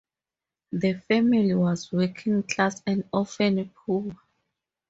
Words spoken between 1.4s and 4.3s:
was working class and often poor.